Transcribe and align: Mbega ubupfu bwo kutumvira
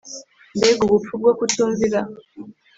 Mbega 0.57 0.81
ubupfu 0.85 1.13
bwo 1.21 1.31
kutumvira 1.37 1.99